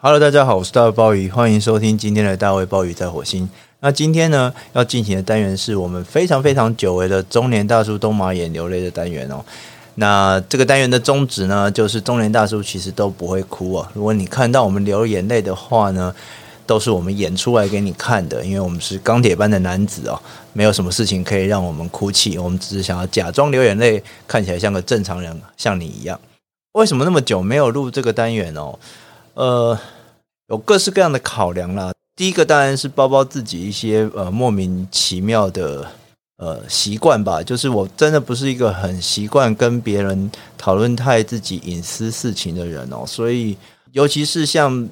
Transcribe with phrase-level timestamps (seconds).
[0.00, 3.50] Hello，大家好，我是大卫鲍鱼，欢迎收听今天的大卫鲍鱼在火星。
[3.80, 9.44] 那今天呢，要进行的单元是我们非常非常久违的中年大叔东马眼流泪的单元哦。
[9.96, 13.90] 那这个单元的宗旨呢，就是中年大叔其实都不会哭啊。
[13.92, 16.14] 如果你看到我们流眼泪的话呢，
[16.64, 20.22] 都是我们演出来给你看的，因为我们是钢铁般的男子哦，
[20.52, 26.20] 没有什么事情可以让我们哭泣，我们只是想要假装流眼泪，看起来像个正常人，像你一样。
[26.74, 28.78] 为什么那么久没有录这个单元哦？
[29.38, 29.78] 呃，
[30.48, 31.92] 有各式各样的考量啦。
[32.16, 35.86] 第一个当然是包包自己一些呃莫名其妙的
[36.38, 43.56] 呃习惯吧，就是我真的不是一个很习惯跟别人讨论太自己隐私事情的人哦，所以
[43.92, 44.88] 尤其是像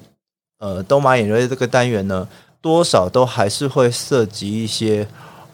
[0.59, 2.25] 呃东马眼泪这个单元呢，
[2.61, 5.05] 多少都还是会涉及一些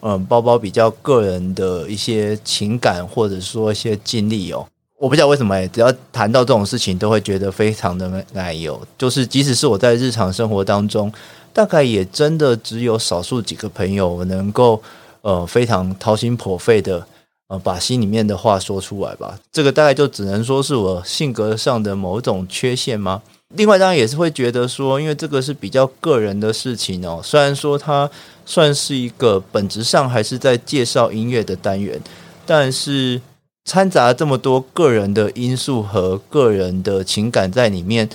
[0.06, 4.68] 嗯、包包比较个人的一些情感或者说一些经历哦。
[5.04, 8.80] 我不知道为什么，只要谈到这种事情，都会觉得非常的奶油。
[8.96, 11.12] 就是即使是我在日常生活当中，
[11.52, 14.82] 大概也真的只有少数几个朋友能够
[15.20, 17.06] 呃非常掏心破肺的
[17.48, 19.38] 呃把心里面的话说出来吧。
[19.52, 23.20] 这个大概就只能说是我性格上的某种缺陷吗？
[23.56, 27.20] 另外当然也是会觉得说，因为这个是比较个人的事情哦。
[27.22, 28.10] 虽然说它
[28.46, 32.00] 算是一个本质上还是在介绍音乐的单元，
[32.46, 33.20] 但是。
[33.64, 38.08] 掺杂这么多个人的因素和个人的情感在里面，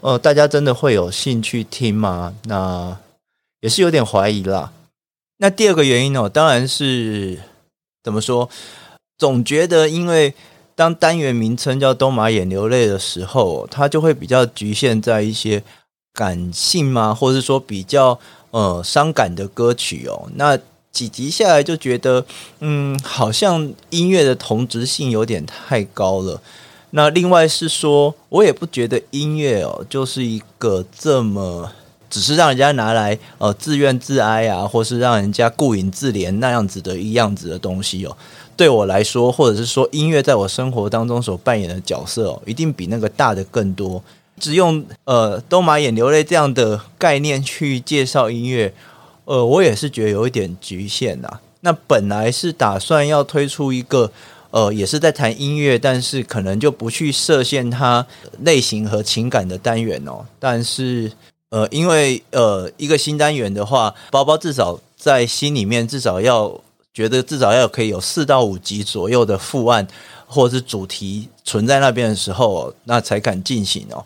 [0.00, 2.34] 呃，大家真的会有兴趣听吗？
[2.44, 2.96] 那
[3.60, 4.72] 也是有点怀疑啦。
[5.38, 7.38] 那第二个原因呢，当然是
[8.02, 8.48] 怎么说？
[9.18, 10.34] 总觉得因为
[10.74, 15.62] 当单元名称叫“东马眼流泪”的时候，它就会比较局限在一些
[16.12, 18.18] 感性嘛，或者是说比较
[18.50, 20.28] 呃伤感的歌曲哦。
[20.34, 20.58] 那
[20.94, 22.24] 几集下来就觉得，
[22.60, 26.40] 嗯，好像音乐的同质性有点太高了。
[26.90, 31.72] 那另外是说，我也不觉得音乐哦，就是一个这么
[32.08, 38.16] 只是让人家拿来呃自怨自哀啊，或是让人家顾影自怜那样子的一样子的东西哦。
[38.56, 44.00] 对我来说，或者是说音乐在我生活当中所扮演的角色哦，一定比那个大的更多。
[44.38, 48.72] 只用呃东马眼流泪这样的概念去介绍音乐。
[49.24, 51.40] 呃，我也是觉得有一点局限呐。
[51.60, 54.12] 那本来是打算要推出一个，
[54.50, 58.06] 呃，也是在谈音乐，但是可能就不去设限它
[58.40, 60.26] 类型和情感的单元哦。
[60.38, 61.10] 但是，
[61.48, 66.60] 呃，因为呃，一个新单元的话，包包至少在心里面至少要
[66.92, 69.88] 觉得至少要可以有四到五集左右的副案
[70.26, 74.04] 或者是主题存在那边的时候，那才敢进行哦。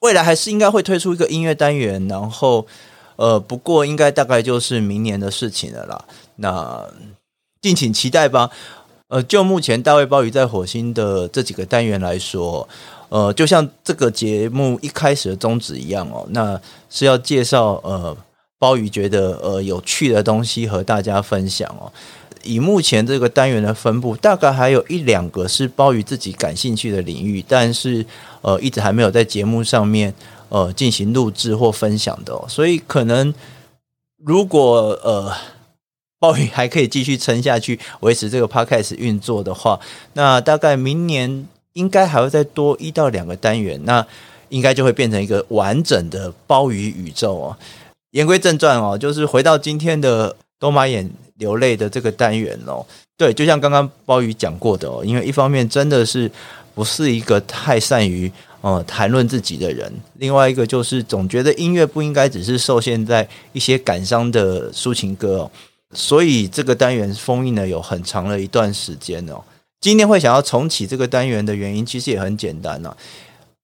[0.00, 2.66] 未来还是应该会推出一个音乐单元，然后。
[3.16, 6.04] 呃，不过应该大概就是明年的事情了啦。
[6.36, 6.86] 那
[7.60, 8.50] 敬请期待吧。
[9.08, 12.68] 呃，就目前大卫鲍鱼在火星的这几个单元来说，
[13.08, 16.60] 呃，就像这个节目一开始的宗旨一样哦，那
[16.90, 18.16] 是要介绍呃
[18.58, 21.92] 鲍鱼觉得呃有趣的东西和大家分享哦。
[22.42, 28.04] 以目前这个单元的分布，大概还有一两个是鲍鱼自己感兴趣的领域，但是
[28.42, 30.12] 呃一直还没有在节目上面。
[30.48, 33.34] 呃，进行录制或分享的哦，所以可能
[34.24, 35.32] 如果呃，
[36.20, 39.78] 鲍鱼还可以继续撑下去，维持这个 podcast 运作的话，
[40.14, 44.06] 那大概明年应该还会再多一到两个单元，那
[44.48, 47.56] 应该就会变成一个完整的鲍鱼宇宙哦。
[48.12, 52.86] 言归正传哦，就是回到今天的多马眼流泪的这个单元哦。
[53.16, 56.30] 对，就像刚刚鲍鱼讲过的哦，因为一方面真的是
[56.74, 58.30] 不是一个太善于。
[58.62, 65.50] 哦，谈论自己的人，另外一个就是总觉得音乐不应该只是受限在一些感伤的抒情歌哦，
[65.92, 69.40] 所以这个单元封印了有很长的一段时间哦。
[69.80, 72.96] 今天会想要重启这个单元的原因，其实也很简单呐。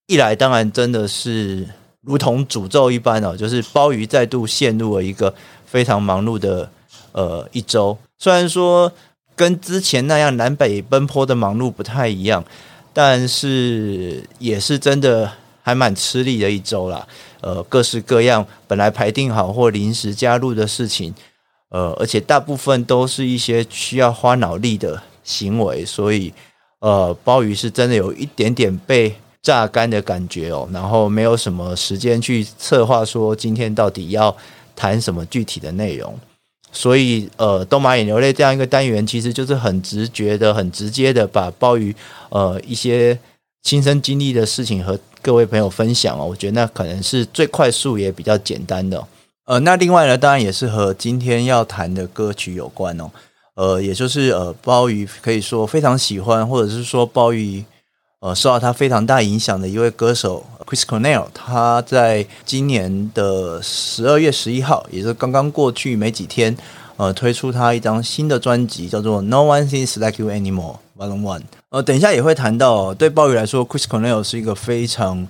[0.06, 1.66] 一来当然真的是
[2.02, 5.34] 如同诅咒一般哦，就是鲍鱼再度陷入了一个
[5.66, 6.70] 非常忙碌的
[7.10, 8.92] 呃一周，虽然说
[9.34, 12.44] 跟之前那样南北奔波的忙碌不太一样。
[12.92, 15.32] 但是也是真的
[15.62, 17.06] 还蛮吃力的一周啦，
[17.40, 21.14] 呃，各式各样本来排定好或临时加入的事情，
[21.70, 26.32] 呃，而且大部分都是一些需要花脑力的行为，所以
[26.80, 34.36] 呃，鲍鱼是真的有一点点被榨干的感觉哦，然后没有什么时间去策划说今天到底要
[34.76, 36.18] 谈什么具体的内容。
[36.72, 41.94] 所以，呃，东马眼流泪这样一个单元，其实就是很直觉的、很直接的，把鲍鱼
[42.30, 43.18] 呃一些
[43.62, 46.24] 亲身经历的事情和各位朋友分享哦。
[46.24, 49.06] 我觉得那可能是最快速也比较简单的。
[49.44, 53.10] 呃，那另外呢，当然也是和今天要谈的歌曲有关哦。
[53.54, 57.62] 呃，也就是呃，鲍鱼可以说非常喜欢，或者是说鲍鱼
[58.22, 66.56] 呃受到他非常大影响的一位歌手 Chris Cornell，他在今年的十二月十一号，也就是刚刚过去没几天，
[66.96, 71.40] 呃，推出他一张新的专辑，叫做《No One Thinks Like You Anymore Volume One》。
[71.70, 75.26] 呃，等一下也会谈到，对鲍鱼来说，Chris Cornell 是一个非常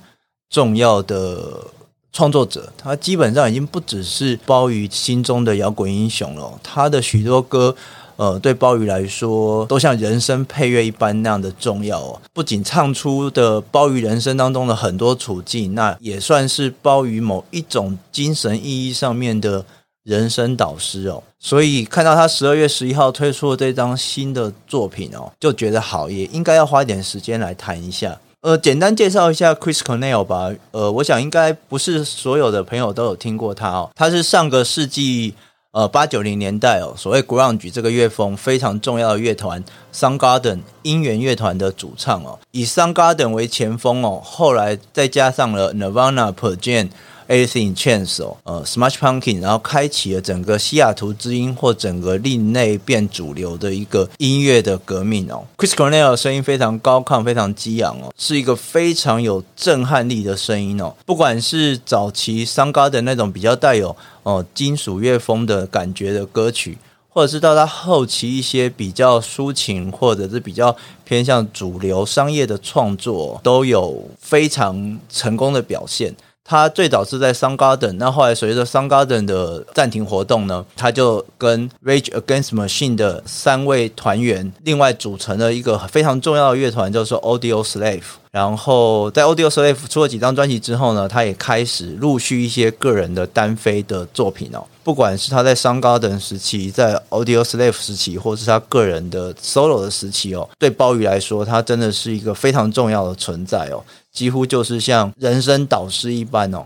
[0.50, 1.66] 重要的
[2.12, 7.74] 创作者，他基本上已经不只是鲍鱼心中的摇滚英雄了，他的许多歌。
[8.16, 12.20] 呃，对鲍鱼来说，都像人生配乐一般那样的重要哦。
[12.32, 19.64] 不仅唱出的鲍鱼人生当中的很多处境，那也算是鲍鱼某一种精神意义上面的
[20.04, 21.22] 人生导师哦。
[21.38, 28.18] 所以看到他十二月十一号推出的这张新的作品哦，就觉得好，也应该要花一点时间来谈一下。
[28.42, 30.50] 呃，简单介绍一下 Chris Cornell 吧。
[30.72, 33.90] 呃，我想应该不是所有的朋友都有听过他哦。
[33.94, 35.34] 他是上个世纪。
[35.72, 46.90] 呃，八九零年代哦，所谓鼓浪屿这个乐风非常重要的乐团，Sun Garden 音源乐团的主唱哦，以 Sun Garden 为前锋哦，后来再加上了 Nirvana、p e r j a n。
[47.28, 55.44] Anything Chains 哦，呃，Smash Pumpkins，然后开启了整个西雅图之音或整个另类变主流的一个音乐的革命哦。
[55.56, 60.94] Chris Cornell 声音非常高亢，非常激昂哦，是一个非常有震撼力的声音哦。
[61.06, 66.78] 不管是早期 Soundgarden 那种比较带有哦金属乐风的感觉的歌曲，
[67.08, 70.74] 或者是到他后期一些比较抒情或者是比较
[71.04, 76.14] 偏向主流商业的创作，都有非常成功的表现。
[76.44, 88.02] 他最早是在 Sun Garden，那后来随着 Sun Garden 的暂停活动呢，他就跟 Rage Against Machine 的三位团员另外组成了一个非常重要的乐团，叫做 Audioslave。
[88.32, 94.64] 然后在 Audioslave 出了几张专辑之后呢，他也开始陆续一些个人的单飞的作品哦。
[94.82, 103.84] 不管是他在商高等时期，在 Audioslave 时期，或是他个人的 solo 的时期哦，对鲍鱼来说，他真的是一个非常重要的存在哦。
[104.10, 106.64] 几乎就是像人生导师一般哦，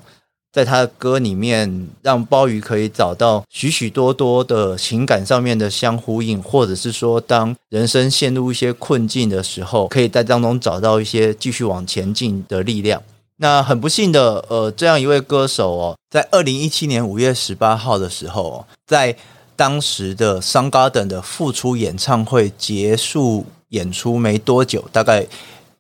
[0.57, 13.03] 在他的歌里面，让鲍鱼可以找到许许多多的情感上面的相呼应，或者是说，当人生陷入一些困境的时候，可以在当中找到一些继续往前进的力量。
[13.37, 19.15] 那很不幸的，呃，这样一位歌手哦，在二零一七年五月十八号的时候，在
[19.57, 25.27] 当时的 Soundgarden 的复出演唱会结束演出没多久，大概。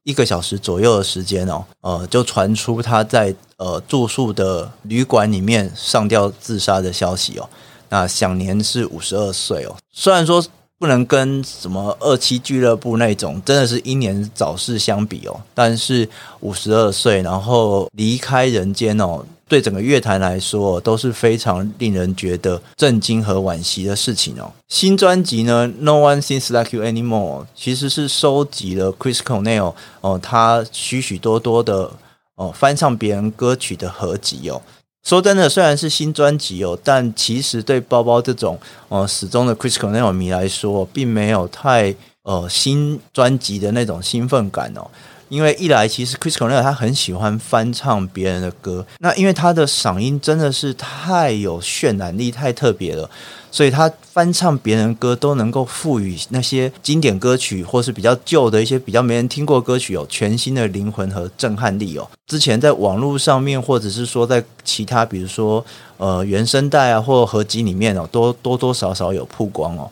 [0.06, 7.48] 一个小时左右的时间哦，呃，就传出他在呃住宿的旅馆里面上吊自杀的消息哦。
[7.88, 9.74] 那享年是五十二岁哦。
[9.92, 10.44] 虽然说
[10.78, 19.24] 不能跟什么二期俱乐部那种真的是英年早逝相比哦，但是五十二岁然后离开人间哦。
[19.48, 24.52] 对整个乐坛来说都是非常令人觉得震惊和惋惜的事情哦。
[24.68, 31.90] 新专辑呢，《No One Seems Like You Anymore》其实是收集了 Chris Cornell 哦，他许许多多的
[32.34, 34.60] 哦翻唱别人歌曲的合集哦。
[35.04, 38.58] 说真的，虽然是新专辑哦，但其实对包包这种
[38.88, 41.94] 哦始终的 Chris Cornell 迷来说，并没有太
[42.24, 44.90] 呃新专辑的那种兴奋感哦。
[45.28, 53.10] 因为一来，其实 Chris Cornell 他很喜欢翻唱别人的歌，那因为他的嗓音真的是太有渲染力，太特别了，
[53.50, 62.08] 所以他翻唱别人歌都能够赋予那些经典歌曲或是比较旧的一些比较没人听过歌曲有全新的灵魂和震撼力哦。
[62.26, 65.64] 之前在网络上面，或者是说在其他比如说
[65.96, 69.90] 呃原声带啊或合集里面哦，都多多少少有曝光哦。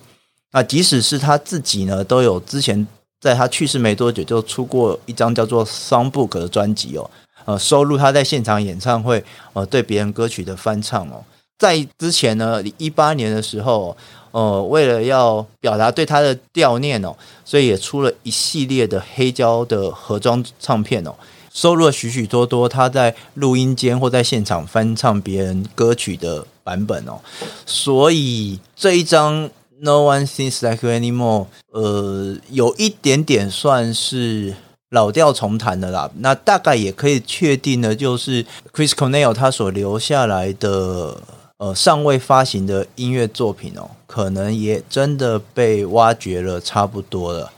[0.52, 2.86] 那即使是他自己呢，都有之前。
[3.24, 7.10] 在他去世没多久，就出过一张叫做《Songbook》的专辑哦，
[7.46, 11.24] 呃，收录他在现场演唱会呃对别人歌曲的翻唱哦。
[11.58, 13.96] 在之前呢，一八年的时候，
[14.32, 17.16] 呃，为了要表达对他的悼念哦，
[17.46, 21.14] 所以也出了一系列的黑胶的盒装唱片哦，
[21.50, 27.18] 收录了许许多多他在录音间或在现场翻唱别人歌曲的版本哦。
[27.64, 29.48] 所以这一张。
[29.80, 31.46] No one thinks like you anymore。
[31.72, 34.54] 呃，有一点点算是
[34.90, 36.10] 老调重弹的啦。
[36.18, 41.20] 那大概也可以确定的，就是 Chris Cornell 他所留下来的
[41.58, 47.52] 呃尚未发行的音乐作品哦，可能也真的被挖掘了差不多了。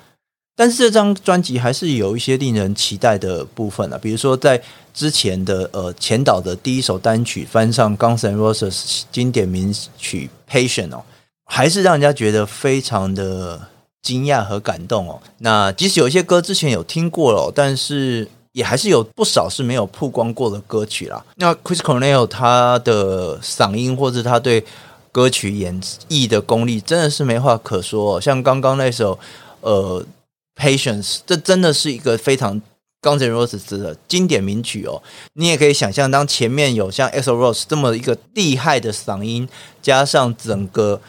[0.56, 4.61] 但是这张专辑还是有一些令人期待的部分啊，比如说在
[4.94, 11.04] 之前的呃前导的第一首单曲翻唱 Guns N' Roses 经典名曲 Patient 哦。
[11.47, 13.69] 还是让人家觉得非常的
[14.03, 15.21] 惊讶和感动哦。
[15.38, 21.25] 那即使有一些歌之前有听过了，但是也还是有不少是没有曝光过的歌曲啦。
[21.37, 24.65] 那 Chris Cornell 他的嗓音或者他对
[25.12, 28.21] 歌曲演绎的功力真的是没话可说哦。
[28.21, 29.19] 像刚刚那首
[29.61, 30.05] 呃
[30.57, 32.61] Patience，这真的是一个非常
[33.03, 35.03] Guns N' Roses 的经典名曲哦。
[35.35, 39.49] 你也可以想象，当前面有像 Axl Rose 这么一个厉害的嗓音，
[39.83, 41.00] 加上整个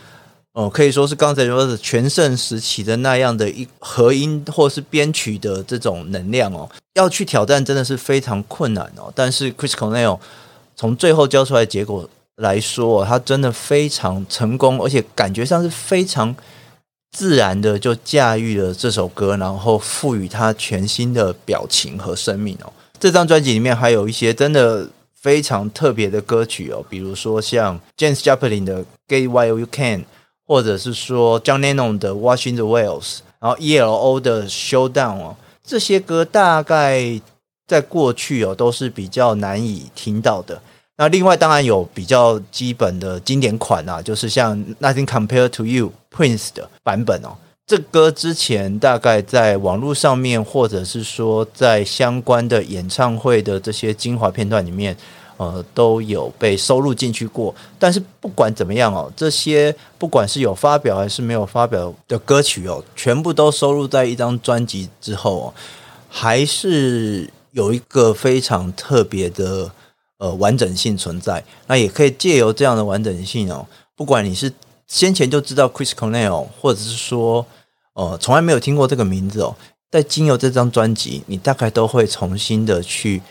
[0.57, 9.13] 哦可以说是刚才说的全盛时期的那样的一合音或是编曲的这种能量哦，要去挑战真的是非常困难哦。
[9.13, 10.19] 但是 Chris Cornell
[10.75, 16.35] 从最后交出来的结果来说，他真的非常成功，而且感觉上是非常。
[17.09, 22.71] 自然的就驾驭了这首歌，然后赋予它全新的表情和生命哦。
[22.99, 30.01] 这张专辑里面还有一些真的非常特别的歌曲哦，比如说像 James Joplin 的《Get While You Can》，
[30.47, 33.03] 或者是说 John Lennon 的《Watching the Whales》，
[33.39, 35.35] 然后 ELO 的《Showdown》哦。
[35.63, 37.19] 这些歌大概
[37.67, 40.61] 在过去哦都是比较难以听到的。
[40.95, 47.35] 那另外当然有比较基本的经典款啊，就是像 Nothing Compared to You Prince 的版本哦。
[47.67, 54.95] 这歌之前大概在网络上面，或者是说在相关的演唱会的这些精华片段里面，
[55.37, 57.55] 呃，都有被收录进去过。
[57.79, 65.53] 但是不管怎么样哦，这些不管是有发表还是没有发表的歌曲哦，全部都收录在一张专辑之后哦，
[66.09, 69.71] 还是有一个非常特别的。
[70.19, 73.63] 呃，完整性存在，那也可以借由这样的完整性哦，
[73.95, 74.51] 不管你是
[74.87, 77.45] 先前就知道 Chris Cornell，或者是说
[77.93, 79.55] 呃从来没有听过这个名字哦，
[79.91, 83.21] 在经由这张专辑，你大概都会重新的去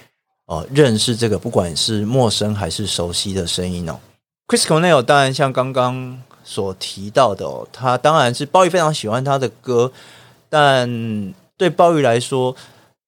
[0.46, 3.98] 呃认识这个，不管是陌生还是熟悉的声音哦。
[4.48, 9.92] Chris Cornell 当然像刚刚所提到的哦，他当然是鲍鱼非常喜欢他的歌，
[10.48, 12.56] 但对鲍鱼来说。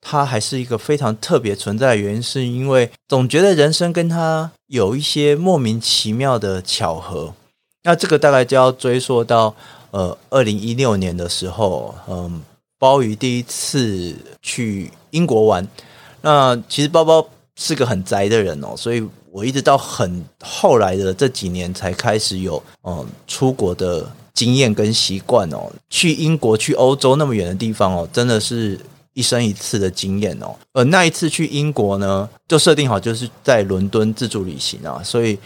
[0.01, 7.35] 他还是一个非常特别存在的原因，是因为总觉得人生跟他有一些莫名其妙的巧合。
[7.83, 9.53] 那这个大概就要追溯到
[9.91, 12.41] 呃二零一六年的时候，嗯，
[12.79, 15.67] 鲍鱼第一次去英国玩。
[16.21, 25.71] 那其实包包是个很宅的人哦，所以我一直到很后来的这几年才开始有嗯出国的经验跟习惯哦。
[25.91, 28.79] 去英国、去欧洲那么远的地方哦，真的是。
[29.15, 35.37] 一生一次的经验哦，而那一次去英国呢，就设定好就是在伦敦自助旅行啊，所以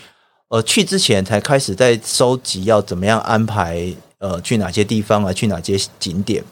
[0.49, 6.45] 呃去之前才开始在收集要怎么样安排，呃去哪些地方啊，去哪些景点。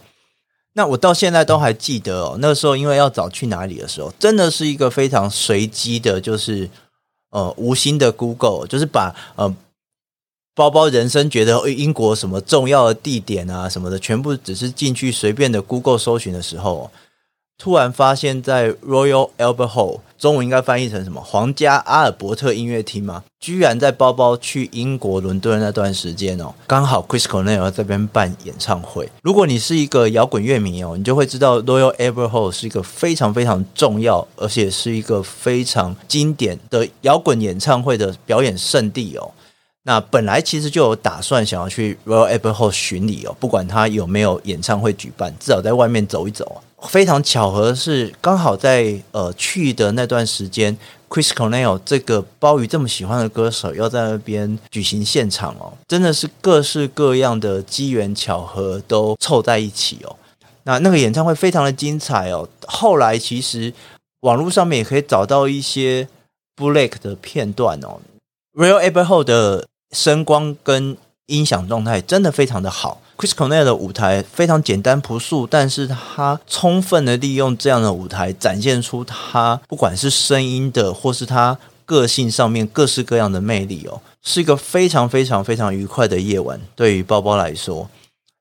[0.75, 6.71] 那我到现在都还记得哦，那个时候因为要找去哪里的时候，真的是一个非常随机的，就是
[7.31, 9.55] 呃无心的 Google，就是把呃
[10.55, 16.91] 包包人生觉得英国什么重要的地点啊什么的，全部只是进去随便的 Google 搜寻的时候。
[17.61, 21.21] 突然发现，在 Royal Albert Hall，中文应该翻译成什么？
[21.21, 23.23] 皇家阿尔伯特音乐厅吗？
[23.39, 29.07] 居然在包包去英国伦敦那段时间哦，刚好 Chris Cornell 在这边办演唱会。
[29.21, 39.31] 如果你是一个摇滚乐迷哦，你就会知道 Royal Albert Hall 是一个非常非常重要，而且是一个非常经典的摇滚演唱会的表演圣地哦。
[39.83, 46.63] 那本来其实就有打算想要去 Royal Albert Hall 巡礼哦，不管他有没有演唱会举办，至少在外面走一走。
[46.89, 50.77] 非常巧合的是，刚好在呃去的那段时间
[51.09, 60.17] ，Chris Cornell 这个鲍鱼这么喜欢的歌手要在那边举行现场哦，真的是各式各样的机缘巧合都凑在一起哦。
[60.65, 62.49] 那那个演唱会非常的精彩哦。
[62.67, 63.73] 后来其实
[64.21, 66.09] 网络上面也可以找到一些
[66.57, 68.01] Bootleg 的片段哦。
[68.55, 70.97] ，Real Albert Hall 的声光跟
[71.31, 73.01] 音响状态真的非常的好。
[73.17, 86.59] Chris Cornell 的舞台非常简单朴素，但是他充分的利用这样的舞台，展现出他不管是声音的，或是他个性上面各式各样的魅力哦，是一个非常非常非常愉快的夜晚。
[86.75, 87.89] 对于包包来说，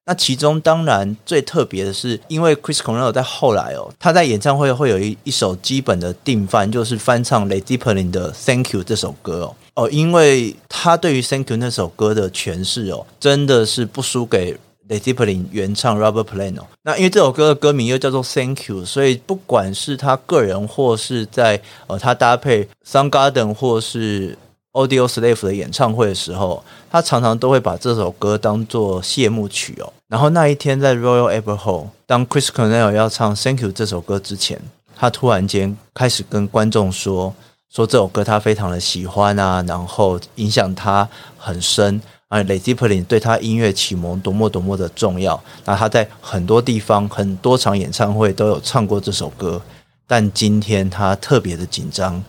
[0.10, 14.58] 那其中当然最特别的是，因为 Chris Cornell 在后来哦，他在演唱会会有一一首基本的定番，就是翻唱 Led Zeppelin 的 Thank You 这首歌哦哦，因为他对于 Thank You 那首歌的诠释哦，真的是不输给。
[14.90, 24.36] Led Zeppelin 原唱 Robert Plant 哦，那因为这首歌的歌名又叫做 Thank You，所以不管是他个人或是在呃他搭配 Sun Garden，或是
[24.74, 29.92] Audioslave 的演唱会的时候，他常常都会把这首歌当做谢幕曲哦。
[30.08, 34.62] 然后那一天在 Royal Albert Hall，当 Chris Cornell 要唱 Thank You 这首歌之前，
[34.96, 37.34] 他突然间开始跟观众说
[37.72, 41.08] 说这首歌他非常的喜欢啊，然后影响他
[41.38, 42.02] 很深。
[42.28, 45.44] 啊，Led Zeppelin 对他音乐启蒙多么多么的重要。
[45.66, 49.60] 那他在很多地方、很多场演唱会都有唱过这首歌。
[50.06, 52.24] 但今天他特别的紧张，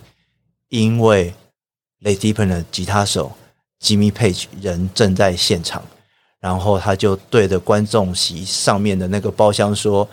[0.69, 1.31] 因为
[2.03, 3.31] Led Zeppelin 的吉他手
[3.81, 5.81] Jimmy Page 人正在现场。
[6.39, 10.07] 然后他就对着观众席上面的那个包厢说：“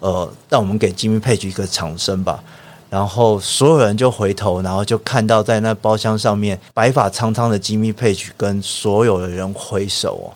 [0.00, 2.44] 呃，让我们给 Jimmy Page 一个掌声吧。
[2.90, 10.34] 然后所有人就回头，然后就看到在那包厢上面白发苍苍的 Jimmy Page 跟所有的人挥手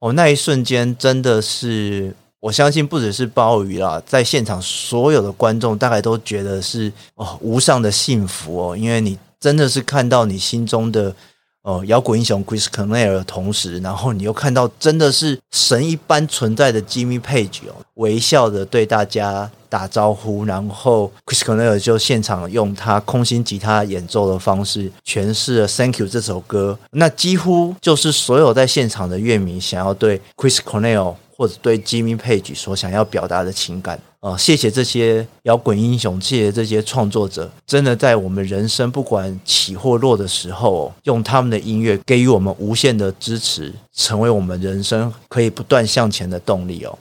[0.00, 11.14] 哦，哦，那一瞬间真的是，我相信不只是鲍鱼啦，在现场所有的观众大概都觉得是哦无上的幸福哦，因为你真的是看到你心中的。
[11.62, 32.54] 哦，摇滚英雄 Chris Cornell 的同时，然后你又看到真的是神一般存在的 Jimmy Page 哦，微笑的对大家打招呼，然后 Chris Cornell 就现场用他空心吉他演奏的方式诠释了《Thank You》这首歌，那几乎就是所有在现场的乐迷想要对 Chris Cornell 或者对 Jimmy Page
[32.56, 33.96] 所想要表达的情感。
[34.20, 46.98] 啊、呃，谢谢这些摇滚英雄，谢谢这些创作者，真的在我们人生不管起或落的时候，用他们的音乐给予我们无限的支持，成为我们人生可以不断向前的动力哦。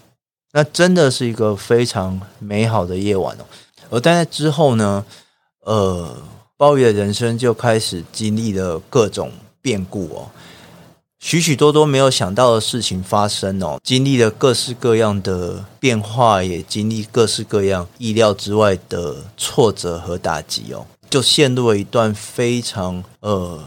[0.52, 3.46] 那真的是一个非常美好的夜晚哦。
[3.90, 5.04] 而在之后呢，
[5.66, 6.16] 呃，
[6.56, 10.30] 鲍鱼的人生就开始经历了各种变故哦。
[11.20, 23.60] 许许多多没有想到的事情发生哦，经历了各式各样的变化，也经历各式各样意料之外的挫折和打击哦，就陷入了一段非常呃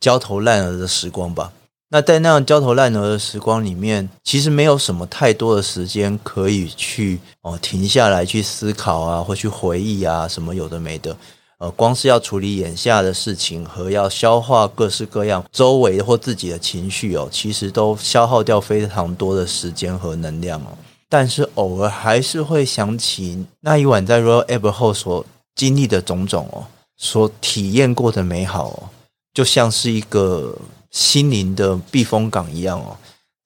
[0.00, 1.52] 焦头烂额的时光吧。
[1.90, 11.14] 那在那样焦头烂额的时光里面，其实没有什么太多的时间可以去哦停下来去思考啊，或去回忆啊，什么有的没的。
[11.62, 20.76] 呃，光是要处理眼下的事情和要消化各式各样周围或自己的情绪哦，其实都消耗掉非常多的时间和能量哦。
[21.08, 26.66] 但是偶尔还是会想起那一晚在 Royal Albert Hall 所经历的种种哦，
[26.96, 28.90] 所体验过的美好哦，
[29.32, 30.56] 就像是一个
[30.90, 32.96] 心灵的避风港一样哦。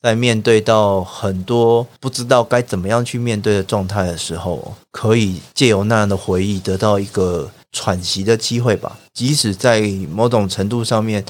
[0.00, 7.50] 在面对到很多不知道该怎么样去面对的状态的时候，可以借由那样的回忆得到一个。
[7.76, 11.23] 喘息的机会吧，即使在某种程度上面，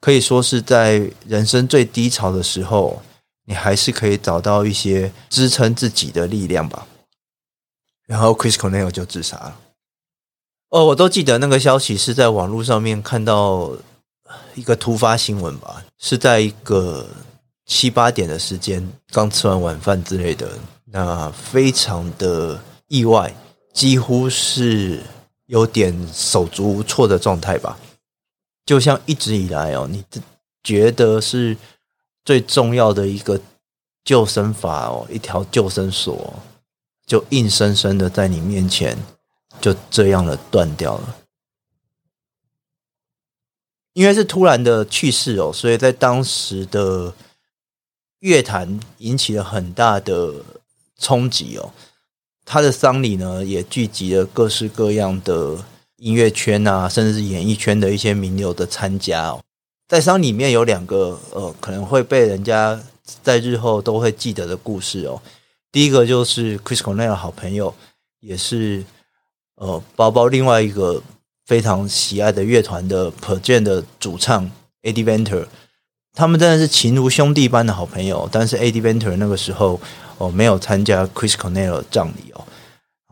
[0.00, 3.02] 可以说是在人生最低潮的时候，
[3.44, 6.86] 你还是可以找到一些支撑自己的力量吧。
[8.06, 9.54] 然后，Chris Cornell 就自杀了。
[10.70, 13.70] 哦，我都记得那个消息是在网络上面看到
[14.54, 17.06] 一个突发新闻吧，是在一个
[17.66, 20.48] 七八点的时间，刚吃完晚饭之类的，
[20.86, 23.30] 那非常的意外，
[23.74, 25.02] 几乎是。
[25.46, 27.78] 有点手足无措的状态吧，
[28.64, 30.04] 就像一直以来哦，你
[30.62, 31.56] 觉得是
[32.24, 33.40] 最重要的一个
[34.04, 36.34] 救生筏哦，一条救生索，
[37.06, 38.98] 就硬生生的在你面前
[39.60, 41.16] 就这样的断掉了。
[43.92, 47.14] 因为是突然的去世哦，所以在当时的
[48.18, 50.34] 乐坛引起了很大的
[50.98, 51.72] 冲击哦。
[52.48, 55.58] 他的丧礼呢，也聚集了各式各样的
[55.96, 59.42] 音乐圈啊，甚至是演艺圈的一些名流的参加哦。
[59.88, 62.80] 在丧礼里面有两个呃，可能会被人家
[63.20, 65.20] 在日后都会记得的故事哦。
[65.72, 67.74] 第一个就是 Chris Cornell 好朋友，
[68.20, 68.84] 也是
[69.56, 71.02] 呃，包包另外一个
[71.46, 74.48] 非常喜爱的乐团的 p e r j a n 的主唱
[74.82, 75.46] Eddie Vedder，
[76.14, 78.28] 他们真的是情如兄弟般的好朋友。
[78.30, 79.80] 但是 Eddie Vedder 那个时候。
[80.18, 82.44] 哦，没有参加 Chris Cornell 的葬礼哦，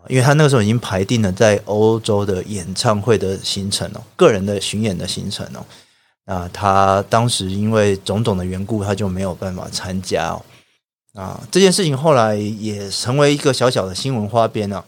[0.09, 5.65] 因为他那个时候已经排定了在欧洲的演唱会的行程哦，个人的巡演的行程哦。
[6.27, 10.43] 那他当时因为种种的缘故，他就没有办法参加哦。
[11.13, 14.83] 啊，这件事情后来也成为一个小小的新闻花边啊。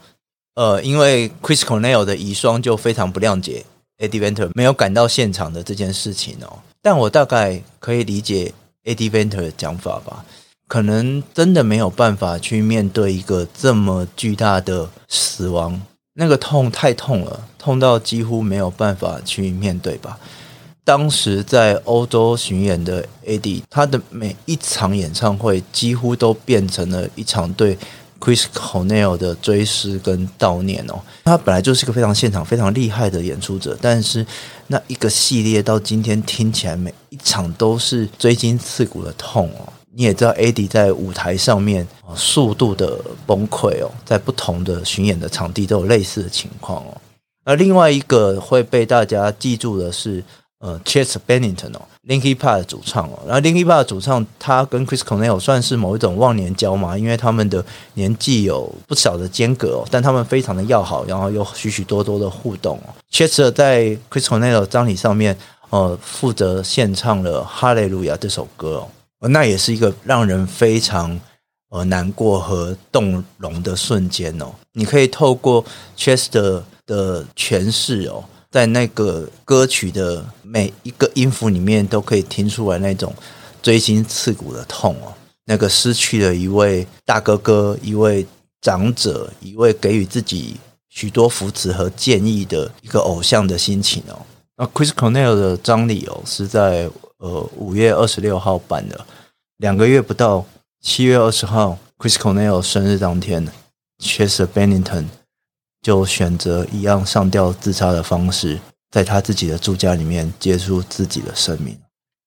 [0.55, 3.63] 呃，因为 Chris Cornell 的遗孀就非常不谅解
[3.99, 6.59] Eddie Venter 没有赶到现场的这件事情哦。
[6.81, 8.51] 但我大概可以理解
[8.83, 10.25] Eddie Venter 的讲法吧。
[10.67, 15.81] 可能真的没有办法去面对一个这么巨大的死亡，
[16.15, 20.19] 那个痛太痛了，痛到几乎没有办法去面对吧。
[20.83, 27.77] 当时在欧洲巡演的 AD，他的每一场演唱会几乎都变成了一场对
[28.19, 30.99] Chris Cornell 的追思跟悼念哦。
[31.25, 34.25] 他本来就是个非常现场、非常厉害的演出者，但是
[34.67, 39.73] 那一个系列到今天听起来每一场都是锥心刺骨的痛哦。
[39.97, 40.51] 你也知道，A.
[40.51, 40.67] D.
[40.67, 46.95] 在舞台上面速度的崩溃哦，在不同的巡演的场地都有类似的情况哦。
[47.43, 50.23] 而另外一个会被大家记住的是，
[50.59, 53.17] 呃，Chester Bennington 哦，Linkin Park 的主唱哦。
[53.25, 62.93] 然后 Linkin Park 的主唱，他跟 Chris Cornell 算是某一种忘年交嘛，因为他们的年纪有不少的间隔哦，但他们非常的要好，然后有许许多多的互动哦。
[63.11, 65.35] Chester 在 Chris Cornell 的葬礼上面，
[65.71, 68.87] 呃，负责献唱了《哈利路亚》这首歌哦。
[69.19, 71.19] 那也是一个让人非常
[71.69, 74.53] 呃难过和动容的瞬间哦。
[74.73, 75.65] 你可以透过
[75.97, 83.13] Chester 的诠释哦，在那个歌曲的每一个音符里面，都可以听出来那种
[83.61, 85.13] 锥心刺骨的痛哦。
[85.45, 88.25] 那个失去了一位大哥哥，一位
[88.61, 90.57] 长者，一位给予自己
[90.89, 94.19] 许多扶持和建议的一个偶像的心情哦。
[94.57, 99.05] 那 Chris Cornell 的葬礼哦，是在呃五月二十六号办的，
[99.57, 100.45] 两个月不到，
[100.81, 103.47] 七月二十号，Chris Cornell 生日当天
[103.99, 105.05] ，Chester Bennington
[105.81, 108.59] 就选择一样上吊自杀的方式，
[108.91, 111.77] 在他自己的住家里面结束自己的生命。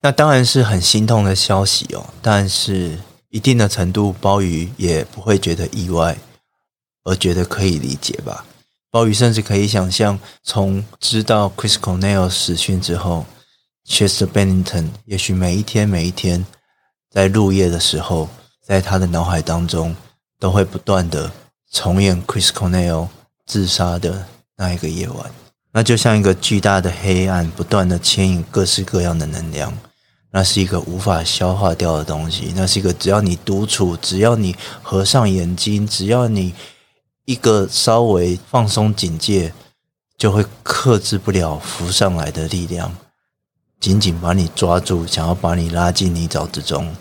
[0.02, 2.98] 那当然是很心痛的消息哦，但是
[3.28, 6.16] 一定的程度，鲍鱼也不会觉得意外，
[7.04, 8.46] 而觉得可以理解吧。
[8.90, 13.24] 鲍鱼甚至可以想象，从知道 Chris Cornell 死讯之后
[13.90, 16.46] ，Chester Bennington 也许每一天每一天
[17.10, 18.28] 在入夜的时候，
[18.64, 19.94] 在他的脑海当中
[20.38, 21.32] 都会不断的
[21.72, 23.08] 重演 Chris Cornell
[23.44, 24.26] 自杀的
[24.56, 25.30] 那一个夜晚，
[25.72, 29.76] 那就像一个巨大的黑暗，不断的牵引各式各样的能量，
[30.30, 36.54] 那是一个无法消化掉的东西，那是一个只要你独处，只要你合上眼睛，只要你。
[37.26, 39.52] 一个稍微放松警戒，
[40.18, 42.92] 就会克制不了浮上来的力量，
[43.80, 46.94] 紧紧把你抓住，想要把你拉进泥沼之中。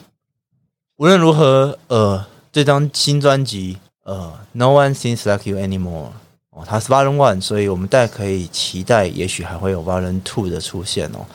[0.95, 6.11] 无论如何，呃，这张新专辑，呃，No One Seems Like You Anymore，
[6.51, 11.25] 哦，它是 Volume One，所以我们大家可以期待，也许还会有 Volume Two 的出现哦。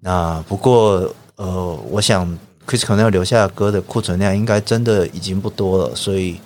[0.00, 2.26] 那不过，呃，我想
[2.66, 6.40] Chris Cornell 留下的歌的库存量应该真的已经不多了，所以。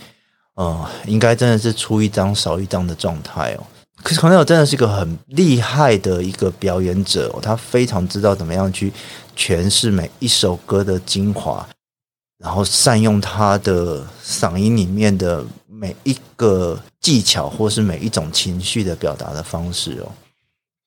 [0.58, 3.62] 呃、应该真的是出一张少一张的状态哦。
[4.02, 8.92] 可是黄耀真的是一个很厉害的一个表演者哦，他非常知道怎么样去
[9.36, 11.68] 诠释每一首歌的精华，
[12.38, 20.12] 然后善用他的嗓音里面的每一个技巧，或是每一种情绪的表达的方式哦。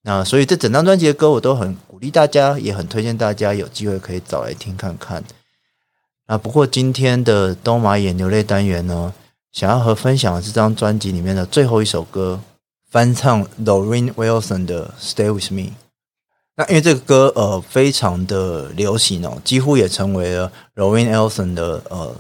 [0.04, 5.24] 那所以这整张专辑的歌，我都很鼓励大家，也很推荐大家有机会可以找来听看看。
[6.26, 9.14] 啊，不过今天的东马眼流泪单元呢，
[9.52, 12.40] 想要和分享的这张专辑里面的最后一首歌，
[12.92, 15.62] 翻唱 Lauryn Wilson 的《Stay With Me》。
[16.58, 22.14] 那因为这个歌呃非常的流行哦，几乎也成为了 Lauryn Wilson 的呃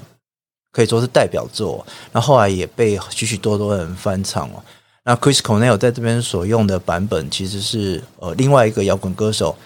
[0.71, 1.85] 可以说是代表作。
[2.13, 4.63] 那后来也被许许多多人翻唱哦。
[5.03, 9.57] 那 Chris Cornell 在这边所用的版本其实是呃另外一个摇滚歌手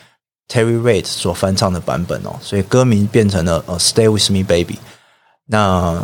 [0.48, 4.74] Terry Reid 所翻唱的版本哦，所以歌名变成了呃《Stay With Me Baby》。
[5.46, 6.02] 那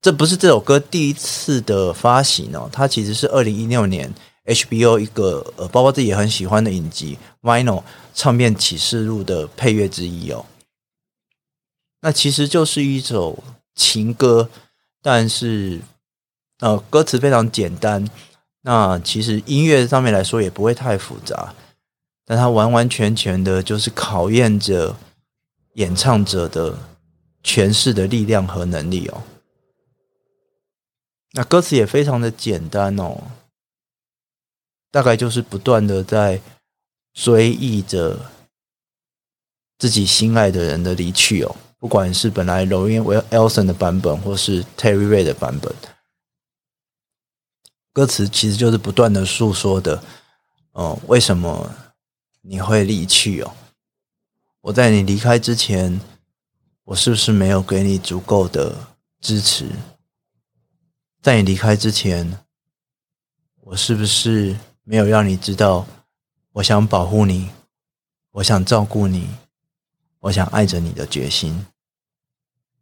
[0.00, 4.12] 这不是这首歌第一次的发行哦，它其实是二零一六年
[4.46, 7.80] HBO 一个呃，包括自己也很喜欢的影集《Vinyl》
[8.14, 10.46] 唱片启示录的配乐之一哦。
[12.00, 14.48] 那其实就是一首情歌，
[15.02, 15.80] 但是
[16.60, 18.08] 呃，歌词非常简单。
[18.62, 21.54] 那其实音乐上面来说也不会太复杂，
[22.24, 24.96] 但它完完全全的就是考验着
[25.74, 26.78] 演唱者的
[27.44, 29.22] 诠释的力量和能力哦。
[31.32, 33.22] 那歌词也非常的简单哦，
[34.90, 36.40] 大概就是不断的在
[37.12, 38.30] 追忆着
[39.78, 45.72] 自己心爱的人的离去哦，不管是本来 Lauryn Wilson 的版本，或是 Terry Ray 的版本，
[47.92, 50.02] 歌词其实就是不断的诉说的
[50.72, 51.72] 哦，为什么
[52.42, 53.54] 你会离去哦？
[54.62, 56.00] 我在你离开之前，
[56.84, 58.76] 我是不是没有给你足够的
[59.20, 59.70] 支持？
[61.22, 62.38] 在你离开之前，
[63.60, 65.86] 我是不是没有让你知道，
[66.52, 67.50] 我想保护你，
[68.30, 69.28] 我想照顾你，
[70.20, 71.66] 我想爱着你的决心？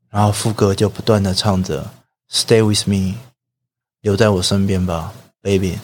[0.08, 1.92] 然后副歌就不断的唱着
[2.30, 3.16] “Stay with me”，
[4.02, 5.76] 留在我身边吧，baby，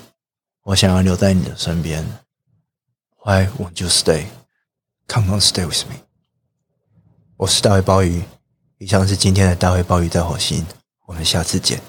[0.62, 2.06] 我想要留在你的身边。
[3.24, 4.26] Why won't you stay?
[5.08, 5.96] Come on, stay with me。
[7.36, 8.22] 我是大卫鲍鱼，
[8.78, 10.64] 以上是今天的大卫鲍鱼在火星，
[11.06, 11.82] 我们下次见。